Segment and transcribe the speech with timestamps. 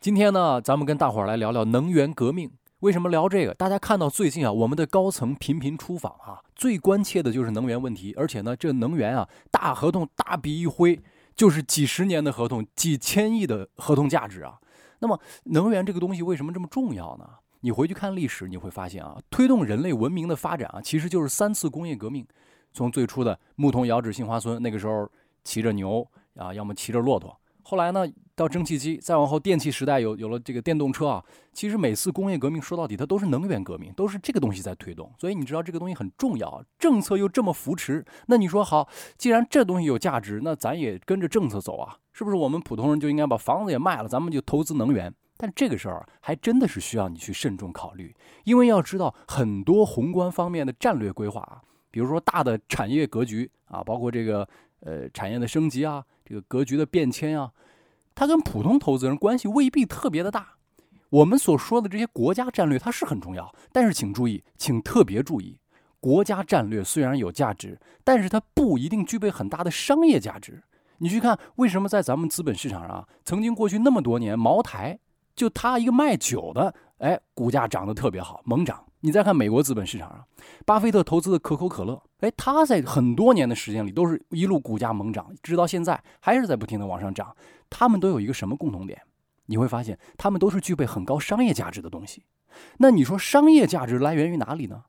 [0.00, 2.50] 今天呢，咱们跟大伙儿来聊聊能源革命。
[2.78, 3.52] 为什么聊这个？
[3.52, 8.14] 大家看到最近啊，我们的高层频频出访啊，最关切的就是能源问题。
[8.16, 10.98] 而且呢，这能源啊，大合同大笔一挥，
[11.36, 14.58] 就是几十年的合同，几千亿的合同价值啊。
[15.00, 17.28] 那么，能源这个东西为什么这么重要呢？
[17.60, 22.26] 你回去看历史，你会发现啊，推动人类文明的发展啊，其实就是三次工业革命。
[22.72, 25.06] 从最初的牧童遥指杏花村，那个时候
[25.44, 27.38] 骑着牛啊，要么骑着骆驼。
[27.62, 31.24] 后来呢，到蒸汽机，再往后电气时代有有了这个电动车啊。
[31.52, 35.12] 其实每次工业革命说到底，它都是能源革命，都是这个东西在推动。
[35.18, 38.88] 所以你知道这个东西很重要，政策又这么扶持，那你说好，
[39.18, 42.36] 既然这东西有价值，那咱也跟着政策走啊，是不是？
[42.36, 45.12] 我们普通人就应该把房子也卖了，咱们就投资能源。
[45.36, 54.46] 但这个事儿还真的是需要你去慎重考虑，因为要知道很多宏观方面的战略规划啊，比如说大的产业格局啊，包括这个
[54.80, 56.04] 呃产业的升级啊。
[56.24, 57.50] 这个格局的变迁啊，
[58.14, 60.54] 它跟普通投资人关系未必特别的大。
[61.08, 65.58] 我们所说的这些国家战略，它是很重要，但是请注意，请特别注意，
[65.98, 70.62] 国家战略虽然有价值，但是它不一定具备很大的商业价值。
[70.98, 74.96] 你去看，为什么在咱们资本市场上，曾经过去那么多年，茅台
[75.34, 78.84] 就它一个卖酒的，哎，股价涨得特别好，猛涨。
[79.00, 80.24] 你再看美国资本市场上，
[80.64, 87.34] 巴菲特投资的可口可乐，哎，它在很多年的时间里都是一路股价猛涨，直到现在还是在不停的往上涨。
[87.68, 89.00] 他们都有一个什么共同点？
[89.46, 92.24] 你会发现，他们都是具备很高商业价值的东西。
[92.78, 94.84] 那你说商业价值来源于哪里呢？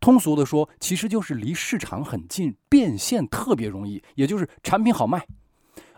[0.00, 5.26] 通俗的说，其实就是离市场很近，变现特别容易，也就是产品好卖。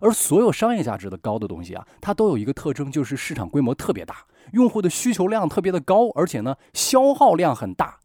[0.01, 4.17] 而所有商业价值的高的东西啊，它都有一个特征，就是市场规模特别大，
[4.53, 8.01] 用户的需求量特别的高，而且呢消耗量很大，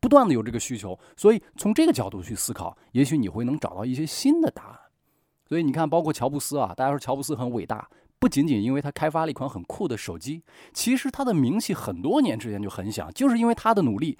[0.00, 0.98] 不断的有这个需求。
[1.16, 4.78] 所以从这个角度去思考，也许你会能找到一些新的答案。
[5.48, 14.18] 所以你看，包括乔布斯啊，大家说乔布斯很伟大，不仅仅因为他开发了一款很酷的手机，其实他的名气很多年之前就很响，就是因为他的努力。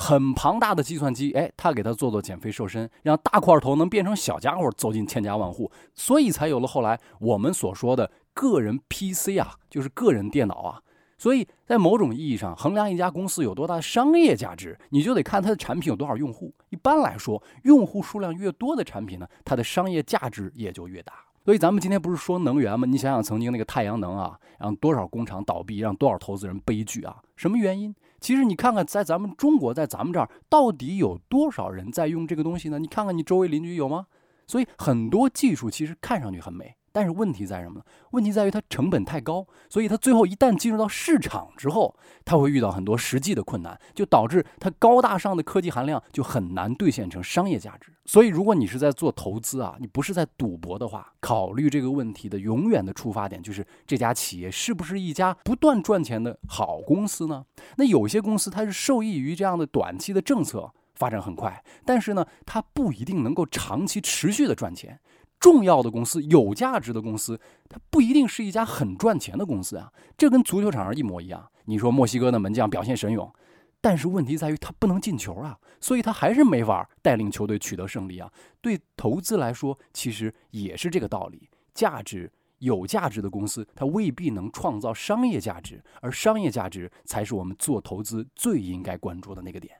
[0.00, 10.80] 很庞大的计算机，哎，他给他做做减肥瘦身，让大块头能变成小家伙，走进千家万户，所以才有了后来我们所说的个人 PC 啊，就是个人电脑啊。
[11.18, 16.54] 所以在某种意义上，衡量一家公司有多大的商业价值，你就得看它的产品有多少用户。
[16.70, 21.12] 一般来说，用户数量越多的产品呢，它的商业价值也就越大。
[21.44, 22.86] 所以咱们今天不是说能源吗？
[22.86, 27.16] 你想想曾经那个太阳能啊，让多少工厂倒闭，让多少投资人悲剧啊？
[27.36, 27.94] 什么原因？
[28.20, 32.78] 其实你看看，在咱们中国，在咱们这儿，到底有多少人在用这个东西呢？
[32.78, 34.06] 你看看你周围邻居有吗？
[34.46, 36.76] 所以很多技术其实看上去很美。
[36.98, 37.84] 但是问题在什么呢？
[38.10, 41.94] 问题在于它成本太高，所以它最后一旦进入到市场之后，
[42.24, 47.92] 它会遇到很多实际的困难，就导致它高大上的科技含量就很难兑现成商业价值。
[48.04, 57.44] 所以，如果你是在做投资啊，你不是在赌博的话，考虑这个问题的永远的出发点就是这家企业是不是一家不断赚钱的好公司呢？
[57.76, 64.98] 那有些公司它是受益于这样的短期的政策发展很快，但是呢，它不一定能够长期持续的赚钱。
[65.38, 69.92] 重要的公司、有价值的公司，它不一定是一家很赚钱的公司啊。
[70.16, 71.48] 这跟足球场上一模一样。
[71.64, 73.32] 你说墨西哥的门将表现神勇，
[73.80, 78.30] 但是问题在于他不能进球啊，所以他还是没法带领球队取得胜利啊。
[78.60, 81.48] 对投资来说，其实也是这个道理。
[81.74, 89.76] 价值有价值的公司，它未必能创造商业价值，而商业价值才是我们做投资最应该关注的那个点。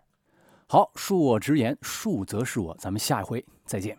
[0.68, 3.98] 好，恕我直言，恕则是我，咱们下一回再见。